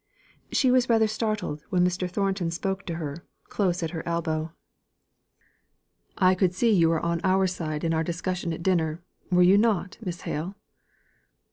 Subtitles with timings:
[0.51, 2.09] She was rather startled when Mr.
[2.09, 4.51] Thornton spoke to her close at her elbow:
[6.17, 9.59] "I could see you were on our side in our discussion at dinner, were you
[9.59, 10.55] not, Miss Hale?"